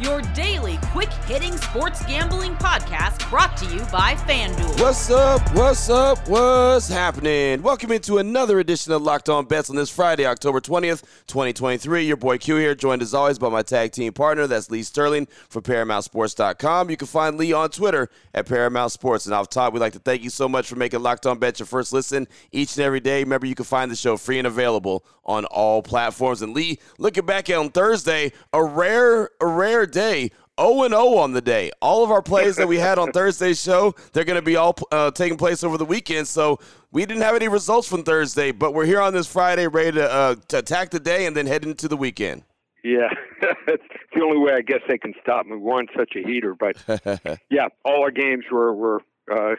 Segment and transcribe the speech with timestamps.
[0.00, 4.80] your daily quick hitting sports gambling podcast brought to you by FanDuel.
[4.80, 5.54] What's up?
[5.54, 6.28] What's up?
[6.28, 7.62] What's happening?
[7.62, 12.06] Welcome into another edition of Locked On Bets on this Friday, October 20th, 2023.
[12.06, 15.26] Your boy Q here, joined as always by my tag team partner, that's Lee Sterling
[15.48, 16.90] from ParamountSports.com.
[16.90, 19.26] You can find Lee on Twitter at Paramount Sports.
[19.26, 21.60] And off top, we'd like to thank you so much for making Locked On Bets
[21.60, 23.22] your first listen each and every day.
[23.22, 26.42] Remember, you can find the show free and available on all platforms.
[26.42, 30.30] And Lee, looking back on Thursday, a rare, a rare day.
[30.58, 31.70] 0 0 on the day.
[31.82, 34.74] All of our plays that we had on Thursday's show, they're going to be all
[34.90, 36.28] uh, taking place over the weekend.
[36.28, 36.58] So
[36.92, 40.10] we didn't have any results from Thursday, but we're here on this Friday ready to,
[40.10, 42.42] uh, to attack the day and then head into the weekend.
[42.82, 43.08] Yeah,
[43.66, 43.82] it's
[44.14, 45.56] the only way I guess they can stop me.
[45.56, 46.76] We're on such a heater, but
[47.50, 49.56] yeah, all our games were were uh,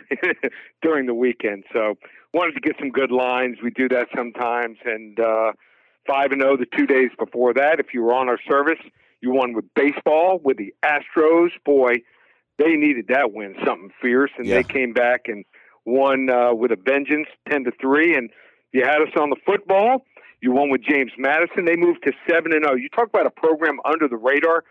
[0.82, 1.96] during the weekend, so
[2.34, 3.58] wanted to get some good lines.
[3.62, 5.52] We do that sometimes, and uh,
[6.08, 7.82] five and zero oh the two days before that.
[7.82, 8.80] If you were on our service,
[9.22, 11.50] you won with baseball with the Astros.
[11.66, 11.96] Boy,
[12.58, 14.56] they needed that win, something fierce, and yeah.
[14.56, 15.46] they came back and
[15.86, 18.16] won uh, with a vengeance, ten to three.
[18.16, 18.30] And
[18.74, 20.06] you had us on the football.
[20.42, 21.66] You won with James Madison.
[21.66, 22.74] They moved to seven and zero.
[22.74, 22.76] Oh.
[22.76, 24.64] You talk about a program under the radar.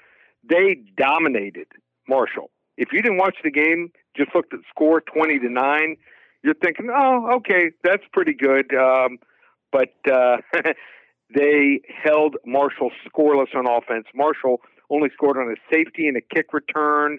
[0.49, 1.67] They dominated
[2.09, 2.51] Marshall.
[2.77, 5.97] If you didn't watch the game, just looked at the score, twenty to nine.
[6.43, 8.73] You're thinking, oh, okay, that's pretty good.
[8.75, 9.19] Um,
[9.73, 10.37] but uh,
[11.35, 14.07] they held Marshall scoreless on offense.
[14.15, 14.61] Marshall
[14.91, 17.19] only scored on a safety and a kick return.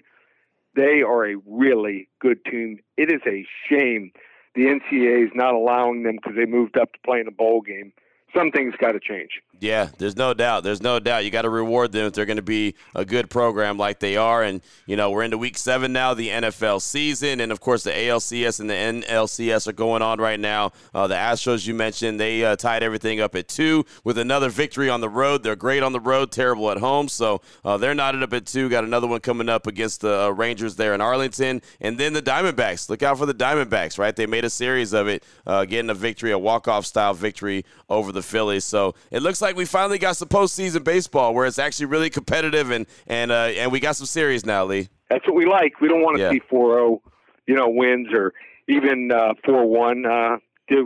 [0.74, 2.80] They are a really good team.
[2.96, 4.12] It is a shame
[4.58, 7.60] the NCAA is not allowing them because they moved up to play in a bowl
[7.60, 7.92] game
[8.34, 9.42] something's got to change.
[9.60, 10.62] Yeah, there's no doubt.
[10.62, 11.24] There's no doubt.
[11.24, 14.16] You got to reward them if they're going to be a good program like they
[14.16, 14.42] are.
[14.42, 17.40] And, you know, we're into week seven now, the NFL season.
[17.40, 20.72] And, of course, the ALCS and the NLCS are going on right now.
[20.94, 24.88] Uh, the Astros, you mentioned, they uh, tied everything up at two with another victory
[24.88, 25.42] on the road.
[25.42, 27.08] They're great on the road, terrible at home.
[27.08, 28.68] So uh, they're knotted up at two.
[28.68, 31.62] Got another one coming up against the uh, Rangers there in Arlington.
[31.80, 32.88] And then the Diamondbacks.
[32.88, 34.14] Look out for the Diamondbacks, right?
[34.14, 38.12] They made a series of it, uh, getting a victory, a walk-off style victory over
[38.12, 38.64] the Phillies.
[38.64, 42.70] So it looks like we finally got some postseason baseball where it's actually really competitive
[42.70, 44.88] and and uh, and we got some series now, Lee.
[45.10, 45.80] That's what we like.
[45.80, 46.30] We don't want to yeah.
[46.30, 47.00] see 4-0,
[47.46, 48.34] you know, wins or
[48.68, 50.04] even uh, 4-1.
[50.04, 50.38] Uh,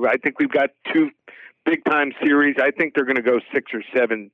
[0.06, 1.10] I think we've got two
[1.64, 2.56] big time series.
[2.60, 4.30] I think they're going to go six or seven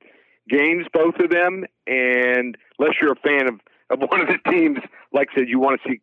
[0.48, 1.64] games, both of them.
[1.86, 3.60] And unless you're a fan of,
[3.90, 4.78] of one of the teams,
[5.12, 6.00] like I said, you want to see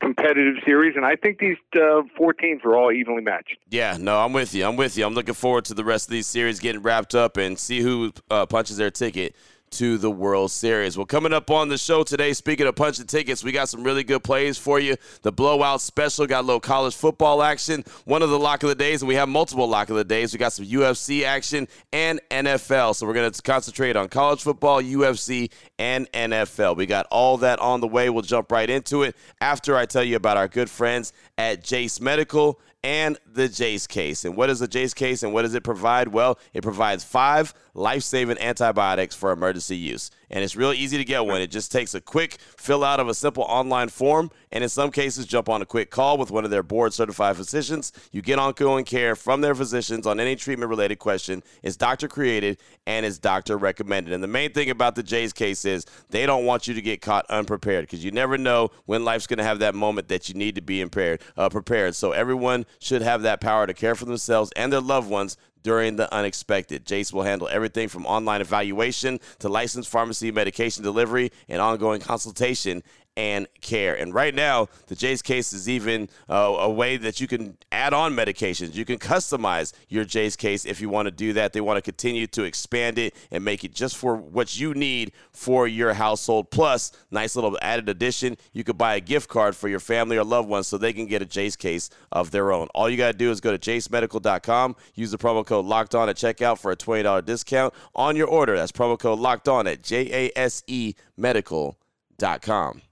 [0.00, 3.56] competitive series, and I think these uh, four teams are all evenly matched.
[3.68, 4.64] Yeah, no, I'm with you.
[4.64, 5.04] I'm with you.
[5.04, 8.12] I'm looking forward to the rest of these series getting wrapped up and see who
[8.30, 9.34] uh, punches their ticket
[9.72, 10.96] to the World Series.
[10.96, 14.04] Well, coming up on the show today, speaking of punching tickets, we got some really
[14.04, 14.96] good plays for you.
[15.22, 18.74] The blowout special got a little college football action, one of the lock of the
[18.74, 20.32] days, and we have multiple lock of the days.
[20.32, 22.94] We got some UFC action and NFL.
[22.94, 26.76] So we're going to concentrate on college football, UFC, and NFL.
[26.76, 28.10] We got all that on the way.
[28.10, 32.00] We'll jump right into it after I tell you about our good friends at Jase
[32.00, 34.24] Medical and the Jase case.
[34.24, 36.08] And what is the Jase case and what does it provide?
[36.08, 41.04] Well, it provides five life saving antibiotics for emergency use and it's real easy to
[41.04, 41.40] get one.
[41.40, 44.90] It just takes a quick fill out of a simple online form, and in some
[44.90, 47.92] cases, jump on a quick call with one of their board certified physicians.
[48.12, 51.42] You get ongoing care from their physicians on any treatment related question.
[51.62, 54.12] It's doctor created and it's doctor recommended.
[54.12, 57.02] And the main thing about the Jase case is they don't want you to get
[57.02, 60.34] caught unprepared because you never know when life's going to have that moment that you
[60.34, 61.94] need to be impaired, uh, prepared.
[61.94, 65.96] So everyone should have that power to care for themselves and their loved ones during
[65.96, 66.86] the unexpected.
[66.86, 72.82] Jase will handle everything from online evaluation to licensed pharmacy medication delivery and ongoing consultation
[73.18, 73.98] and care.
[73.98, 77.92] And right now, the Jase case is even uh, a way that you can add
[77.92, 78.76] on medications.
[78.76, 81.52] You can customize your Jase case if you want to do that.
[81.52, 85.10] They want to continue to expand it and make it just for what you need
[85.32, 86.52] for your household.
[86.52, 90.22] Plus, nice little added addition, you could buy a gift card for your family or
[90.22, 92.68] loved ones so they can get a Jase case of their own.
[92.72, 96.08] All you got to do is go to jasemedical.com, use the promo code locked on
[96.08, 98.56] at checkout for a $20 discount on your order.
[98.56, 102.82] That's promo code locked on at J A S E medical.com.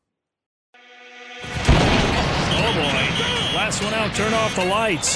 [2.69, 3.57] Oh boy.
[3.57, 5.15] Last one out, turn off the lights.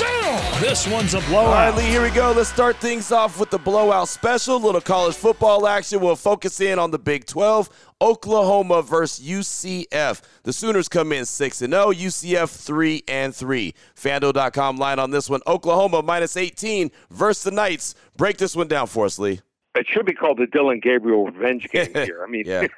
[0.61, 1.47] This one's a blowout.
[1.47, 2.31] All right, Lee, here we go.
[2.31, 4.61] Let's start things off with the blowout special.
[4.61, 6.01] Little college football action.
[6.01, 7.69] We'll focus in on the Big 12.
[8.01, 10.23] Oklahoma versus UCF.
[10.45, 13.75] The Sooners come in 6 and 0, UCF 3 and 3.
[13.97, 15.41] FanDuel.com line on this one.
[15.49, 17.97] Oklahoma minus 18 versus the Knights.
[18.17, 19.41] Break this one down for us, Lee.
[19.75, 22.25] It should be called the Dillon Gabriel revenge game here.
[22.25, 22.45] I mean,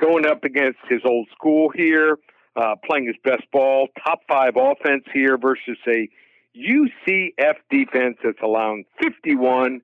[0.00, 2.18] going up against his old school here.
[2.56, 3.88] Uh, playing his best ball.
[4.04, 6.08] Top five offense here versus a
[6.56, 9.80] UCF defense that's allowing 51,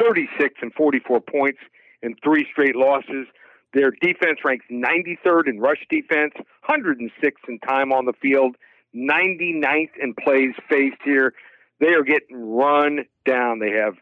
[0.00, 1.58] 36, and 44 points
[2.02, 3.26] in three straight losses.
[3.74, 6.32] Their defense ranks 93rd in rush defense,
[6.68, 8.56] 106th in time on the field,
[8.94, 11.34] 99th in plays faced here.
[11.80, 13.58] They are getting run down.
[13.58, 13.94] They have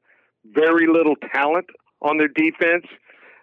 [0.45, 1.67] very little talent
[2.01, 2.87] on their defense.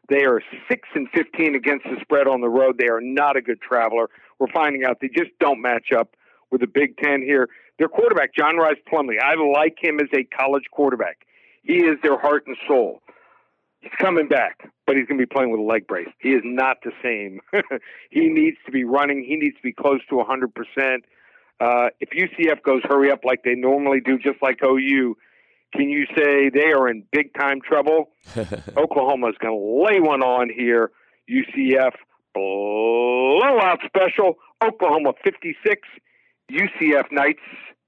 [0.10, 2.78] They are 6 and 15 against the spread on the road.
[2.78, 4.10] They are not a good traveler.
[4.44, 6.18] We're finding out they just don't match up
[6.52, 7.48] with the Big Ten here.
[7.80, 11.20] Their quarterback, John Rhys Plumlee, I like him as a college quarterback.
[11.62, 13.02] He is their heart and soul.
[13.80, 16.10] He's coming back, but he's going to be playing with a leg brace.
[16.20, 17.40] He is not the same.
[18.10, 19.24] he needs to be running.
[19.26, 20.98] He needs to be close to 100%.
[21.62, 25.16] Uh, if UCF goes hurry up like they normally do, just like OU,
[25.74, 28.10] can you say they are in big time trouble?
[28.76, 30.92] Oklahoma is going to lay one on here.
[31.30, 31.94] UCF
[32.34, 34.36] blowout special.
[34.64, 35.82] Oklahoma 56,
[36.52, 37.42] UCF Knights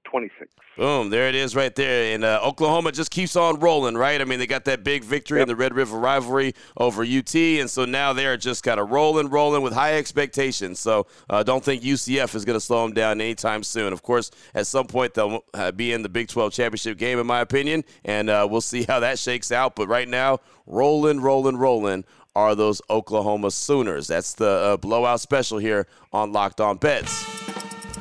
[0.04, 0.50] 26.
[0.76, 2.14] Boom, there it is right there.
[2.14, 4.20] And uh, Oklahoma just keeps on rolling, right?
[4.20, 5.44] I mean, they got that big victory yep.
[5.44, 9.30] in the Red River rivalry over UT, and so now they're just kind of rolling,
[9.30, 10.78] rolling with high expectations.
[10.78, 13.92] So uh, don't think UCF is going to slow them down anytime soon.
[13.92, 17.26] Of course, at some point they'll uh, be in the Big 12 championship game, in
[17.26, 19.76] my opinion, and uh, we'll see how that shakes out.
[19.76, 22.04] But right now, rolling, rolling, rolling
[22.36, 24.06] are those Oklahoma Sooners.
[24.06, 27.24] That's the uh, blowout special here on Locked On Bets.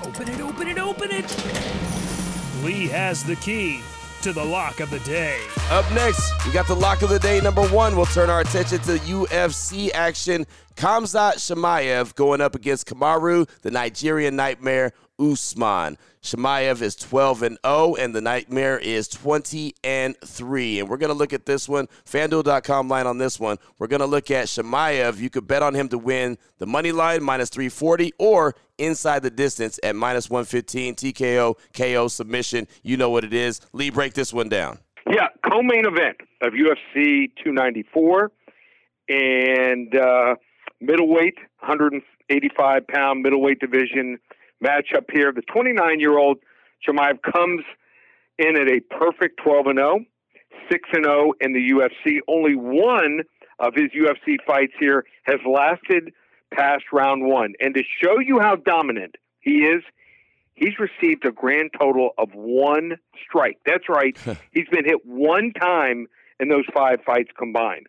[0.06, 1.26] Open it, open it, open it.
[2.62, 3.80] Lee has the key
[4.24, 5.40] to the lock of the day.
[5.70, 7.96] Up next, we got the lock of the day number one.
[7.96, 10.46] We'll turn our attention to UFC action.
[10.76, 15.98] Khamzat Chimaev going up against Kamaru, the Nigerian Nightmare Usman.
[16.25, 20.80] Chimaev is 12 and 0, and the Nightmare is 20 and 3.
[20.80, 23.57] And we're going to look at this one, FanDuel.com line on this one.
[23.77, 25.19] We're going to look at Chimaev.
[25.19, 29.30] You could bet on him to win the money line minus 340 or inside the
[29.30, 32.68] distance at minus 115 TKO KO submission.
[32.81, 33.62] You know what it is.
[33.72, 34.80] Lee, break this one down.
[35.07, 38.31] Yeah, co-main event of UFC 294
[39.10, 40.36] and uh,
[40.81, 44.18] middleweight, 185 pound middleweight division
[44.63, 45.31] matchup here.
[45.31, 46.38] The 29 year old
[46.88, 47.63] Chimaev comes
[48.38, 50.00] in at a perfect 12 and 0,
[50.72, 52.19] 6 and 0 in the UFC.
[52.28, 53.22] Only one
[53.60, 56.13] of his UFC fights here has lasted
[56.54, 57.54] past round one.
[57.60, 59.84] And to show you how dominant he is,
[60.56, 62.98] he's received a grand total of one
[63.28, 63.60] strike.
[63.66, 64.18] That's right.
[64.51, 66.08] he's been hit one time
[66.40, 67.88] in those five fights combined.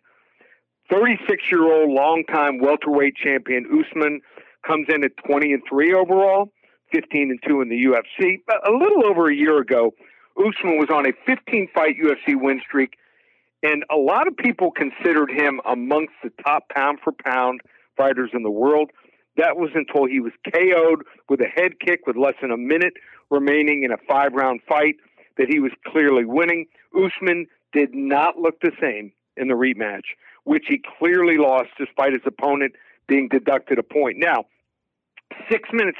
[0.89, 4.21] 36 year old longtime welterweight champion Usman
[4.65, 6.51] comes in at 20 and 3 overall.
[6.91, 8.41] 15 and 2 in the UFC.
[8.65, 9.93] A little over a year ago,
[10.37, 12.97] Usman was on a 15 fight UFC win streak,
[13.63, 17.61] and a lot of people considered him amongst the top pound for pound
[17.95, 18.91] fighters in the world.
[19.37, 22.93] That was until he was KO'd with a head kick with less than a minute
[23.29, 24.95] remaining in a five round fight
[25.37, 26.65] that he was clearly winning.
[26.95, 32.21] Usman did not look the same in the rematch, which he clearly lost despite his
[32.25, 32.73] opponent
[33.07, 34.17] being deducted a point.
[34.17, 34.45] Now,
[35.51, 35.97] Six minutes,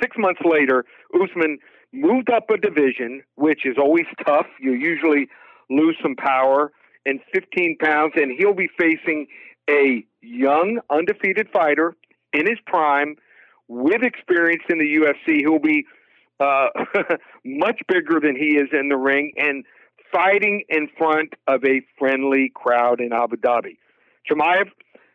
[0.00, 0.84] six months later,
[1.14, 1.58] Usman
[1.92, 4.46] moved up a division, which is always tough.
[4.60, 5.28] You usually
[5.70, 6.72] lose some power
[7.06, 9.26] and 15 pounds, and he'll be facing
[9.68, 11.96] a young, undefeated fighter
[12.32, 13.16] in his prime
[13.68, 15.84] with experience in the UFC who will be
[16.40, 16.68] uh,
[17.44, 19.64] much bigger than he is in the ring and
[20.12, 23.76] fighting in front of a friendly crowd in Abu Dhabi.
[24.30, 24.70] Chimaev,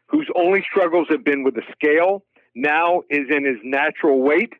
[0.07, 2.23] whose only struggles have been with the scale
[2.55, 4.53] now is in his natural weight,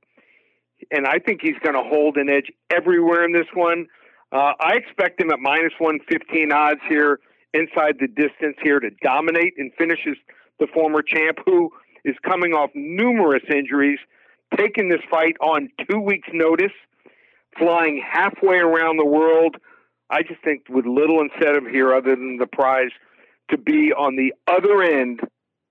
[0.92, 3.88] and I think he's going to hold an edge everywhere in this one.
[4.32, 7.20] Uh, I expect him at minus 115 odds here
[7.54, 10.18] inside the distance here to dominate and finishes
[10.60, 11.70] the former champ who
[12.04, 14.00] is coming off numerous injuries,
[14.58, 16.72] taking this fight on two weeks' notice,
[17.58, 19.58] flying halfway around the world.
[20.10, 22.92] I just think with little incentive here other than the prize
[23.52, 25.22] to be on the other end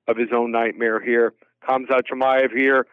[0.09, 1.35] of his own nightmare here.
[1.69, 2.87] Khamzat Chimaev here.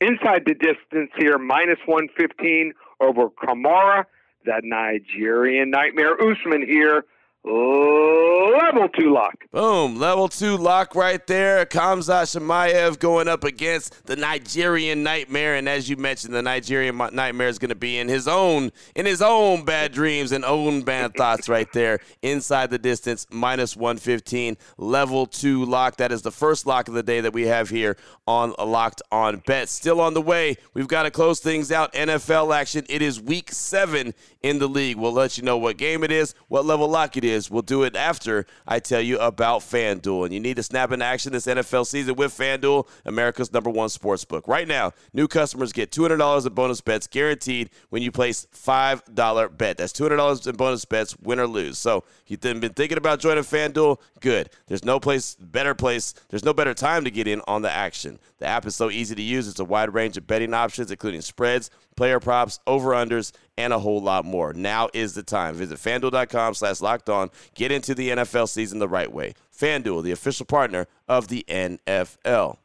[0.00, 4.04] Inside the distance here, minus 115 over Kamaru,
[4.44, 7.04] that Nigerian nightmare Usman here,
[7.44, 9.34] level two lock.
[9.50, 11.66] Boom, level two lock right there.
[11.66, 17.48] Khamzat Chimaev going up against the Nigerian Nightmare, and as you mentioned, the Nigerian Nightmare
[17.48, 21.14] is going to be in his own in his own bad dreams and own bad
[21.14, 21.98] thoughts right there.
[22.22, 25.96] Inside the distance, minus one fifteen, level two lock.
[25.96, 27.96] That is the first lock of the day that we have here
[28.26, 29.68] on Locked On Bet.
[29.68, 30.56] Still on the way.
[30.74, 31.92] We've got to close things out.
[31.92, 32.84] NFL action.
[32.88, 34.96] It is week seven in the league.
[34.96, 37.62] We'll let you know what game it is, what level lock it is is we'll
[37.62, 40.24] do it after I tell you about FanDuel.
[40.24, 43.88] And you need to snap into action this NFL season with FanDuel, America's number one
[43.88, 44.46] sports book.
[44.46, 49.78] Right now, new customers get $200 in bonus bets guaranteed when you place $5 bet.
[49.78, 51.78] That's $200 in bonus bets, win or lose.
[51.78, 53.98] So you've been thinking about joining FanDuel?
[54.20, 54.50] Good.
[54.66, 58.18] There's no place, better place, there's no better time to get in on the action.
[58.38, 59.48] The app is so easy to use.
[59.48, 64.00] It's a wide range of betting options, including spreads, player props, over-unders, and a whole
[64.00, 64.52] lot more.
[64.52, 65.54] Now is the time.
[65.54, 67.30] Visit FanDuel.com slash locked on.
[67.54, 69.34] Get into the NFL season the right way.
[69.56, 72.58] FanDuel, the official partner of the NFL.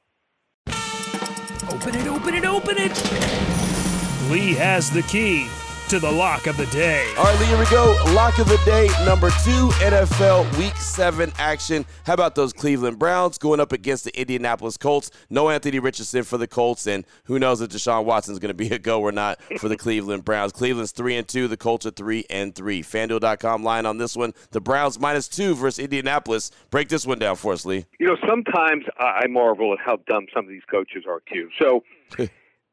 [1.70, 4.32] Open it, open it, open it!
[4.32, 5.50] Lee has the key
[5.89, 7.13] to the lock of the day.
[7.17, 7.96] All right, Lee, here we go.
[8.13, 11.86] Lock of the day, number two, NFL Week 7 action.
[12.06, 15.12] How about those Cleveland Browns going up against the Indianapolis Colts?
[15.29, 18.53] No Anthony Richardson for the Colts, and who knows if Deshaun Watson is going to
[18.53, 20.51] be a go or not for the Cleveland Browns.
[20.51, 22.84] Cleveland's 3 and 2, the Colts are 3 and 3.
[22.84, 24.34] FanDuel.com line on this one.
[24.51, 26.51] The Browns minus 2 versus Indianapolis.
[26.70, 27.86] Break this one down for us, Lee.
[27.98, 31.50] You know, sometimes I marvel at how dumb some of these coaches are, Q.
[31.60, 31.84] So.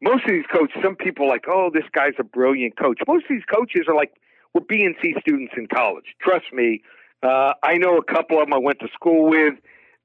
[0.04, 2.98] most of these coaches, some people are like, oh, this guy's a brilliant coach.
[3.08, 4.12] Most of these coaches are like,
[4.52, 6.04] we're BNC students in college.
[6.20, 6.82] Trust me.
[7.22, 9.54] Uh, I know a couple of them I went to school with.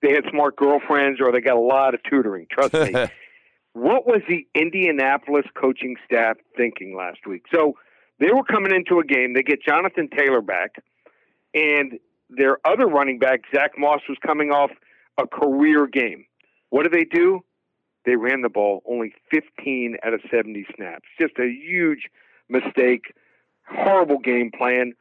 [0.02, 2.48] They had smart girlfriends or they got a lot of tutoring.
[2.50, 2.94] Trust me.
[3.74, 7.44] what was the Indianapolis coaching staff thinking last week?
[7.54, 7.74] So
[8.20, 9.34] they were coming into a game.
[9.34, 10.76] They get Jonathan Taylor back,
[11.54, 14.72] and their other running back, Zach Moss, was coming off
[15.18, 16.26] a career game.
[16.70, 17.42] What do they do?
[18.10, 21.06] They ran the ball only 15 out of 70 snaps.
[21.22, 22.10] Just a huge
[22.50, 23.14] mistake.
[23.68, 24.94] Horrible game plan.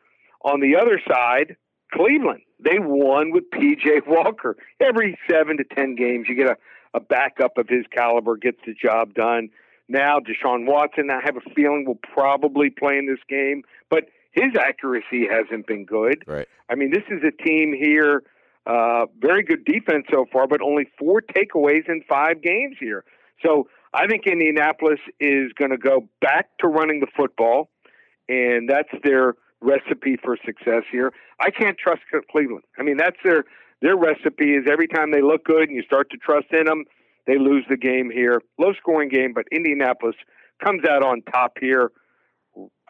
[0.45, 1.57] On the other side,
[1.91, 4.57] Cleveland, they won with PJ Walker.
[4.79, 6.57] Every seven to 10 games, you get a,
[6.93, 9.49] a backup of his caliber, gets the job done.
[9.89, 14.53] Now, Deshaun Watson, I have a feeling, will probably play in this game, but his
[14.61, 16.25] accuracy hasn't been good.
[16.27, 16.47] Right.
[16.69, 18.23] I mean, this is a team here
[18.69, 23.03] uh, very good defense so far, but only four takeaways in five games here.
[23.45, 27.71] So I think Indianapolis is going to go back to running the football,
[28.29, 31.13] and that's their recipe for success here.
[31.41, 32.65] I can't trust Cleveland.
[32.79, 33.45] I mean, that's their
[33.81, 36.85] their recipe is every time they look good and you start to trust in them,
[37.27, 38.43] they lose the game here.
[38.59, 40.17] Low scoring game, but Indianapolis
[40.63, 41.93] comes out on top here.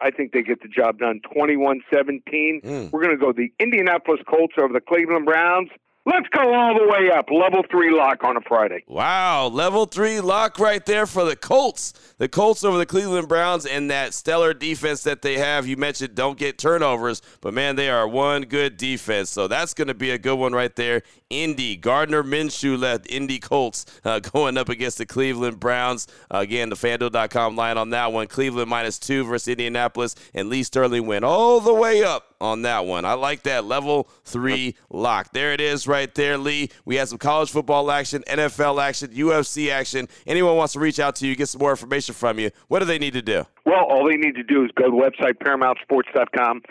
[0.01, 2.61] I think they get the job done 21 17.
[2.63, 2.91] Mm.
[2.91, 5.69] We're going to go the Indianapolis Colts over the Cleveland Browns.
[6.09, 7.27] Let's go all the way up.
[7.29, 8.83] Level three lock on a Friday.
[8.87, 9.47] Wow.
[9.47, 11.93] Level three lock right there for the Colts.
[12.17, 15.67] The Colts over the Cleveland Browns and that stellar defense that they have.
[15.67, 19.29] You mentioned don't get turnovers, but man, they are one good defense.
[19.29, 21.03] So that's going to be a good one right there.
[21.29, 26.07] Indy, Gardner Minshew led Indy Colts uh, going up against the Cleveland Browns.
[26.33, 28.25] Uh, again, the FanDuel.com line on that one.
[28.25, 32.85] Cleveland minus two versus Indianapolis, and Lee Sterling went all the way up on that
[32.85, 33.05] one.
[33.05, 35.31] I like that level three lock.
[35.33, 36.69] There it is right there, Lee.
[36.85, 40.07] We had some college football action, NFL action, UFC action.
[40.25, 42.85] Anyone wants to reach out to you, get some more information from you, what do
[42.85, 43.45] they need to do?
[43.65, 46.61] Well, all they need to do is go to the website, ParamountSports.com.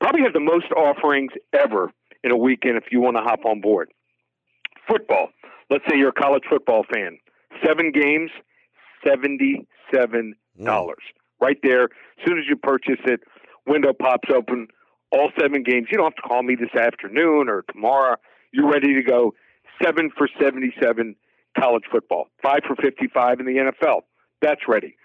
[0.00, 1.92] Probably have the most offerings ever
[2.22, 3.90] in a weekend if you want to hop on board.
[4.88, 5.28] Football.
[5.70, 7.18] Let's say you're a college football fan.
[7.64, 8.30] Seven games,
[9.06, 9.66] $77.
[10.60, 10.92] Mm.
[11.40, 11.84] Right there.
[11.84, 13.20] As soon as you purchase it,
[13.66, 14.68] window pops open
[15.10, 15.88] all seven games.
[15.90, 18.16] You don't have to call me this afternoon or tomorrow.
[18.52, 19.34] You're ready to go.
[19.82, 21.14] Seven for 77
[21.58, 24.02] college football, five for 55 in the NFL.
[24.42, 24.96] That's ready.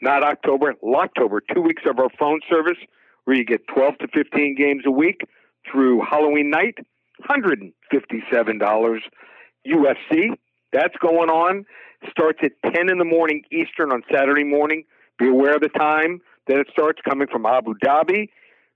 [0.00, 1.42] Not October, October.
[1.54, 2.78] Two weeks of our phone service
[3.24, 5.20] where you get 12 to 15 games a week
[5.70, 6.78] through Halloween night.
[7.28, 7.72] $157.
[9.64, 10.30] UFC,
[10.72, 11.64] that's going on.
[12.10, 14.84] Starts at 10 in the morning Eastern on Saturday morning.
[15.18, 18.28] Be aware of the time that it starts coming from Abu Dhabi.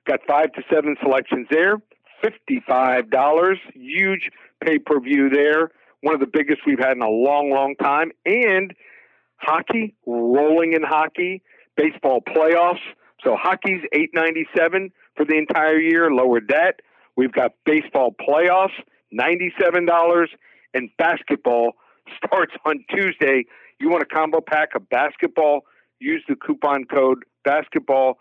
[0.07, 1.79] Got five to seven selections there.
[2.25, 3.55] $55.
[3.75, 4.31] Huge
[4.65, 5.71] pay per view there.
[6.01, 8.13] One of the biggest we've had in a long, long time.
[8.25, 8.73] And
[9.37, 11.43] hockey, rolling in hockey,
[11.77, 12.81] baseball playoffs.
[13.25, 16.81] So hockey's 897 for the entire year, lowered debt.
[17.17, 18.77] We've got baseball playoffs,
[19.13, 20.27] $97,
[20.75, 21.73] and basketball
[22.17, 23.45] starts on Tuesday.
[23.81, 25.63] You want a combo pack of basketball?
[25.99, 28.19] Use the coupon code basketball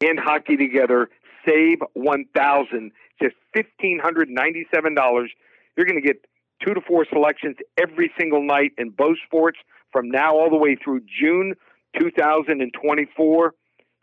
[0.00, 1.08] and hockey together
[1.48, 5.28] save 1000 just $1,597.
[5.76, 6.24] You're going to get
[6.64, 9.58] two to four selections every single night in both sports
[9.92, 11.54] from now all the way through June
[11.98, 13.54] 2024.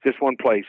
[0.05, 0.65] Just one place,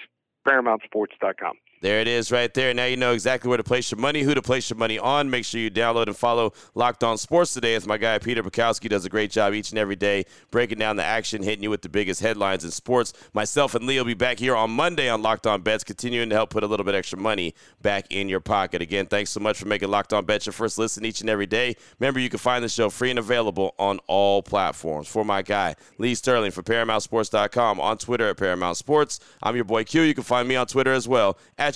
[0.48, 1.54] ParamountSports.com.
[1.86, 2.74] There it is right there.
[2.74, 5.30] Now you know exactly where to place your money, who to place your money on.
[5.30, 8.88] Make sure you download and follow Locked On Sports today as my guy Peter Bukowski
[8.88, 11.82] does a great job each and every day breaking down the action, hitting you with
[11.82, 13.12] the biggest headlines in sports.
[13.34, 16.34] Myself and Lee will be back here on Monday on Locked On Bets, continuing to
[16.34, 18.82] help put a little bit extra money back in your pocket.
[18.82, 21.46] Again, thanks so much for making Locked On Bets your first listen each and every
[21.46, 21.76] day.
[22.00, 25.06] Remember, you can find the show free and available on all platforms.
[25.06, 29.20] For my guy, Lee Sterling for ParamountSports.com on Twitter at Paramount Sports.
[29.40, 30.02] I'm your boy Q.
[30.02, 31.75] You can find me on Twitter as well at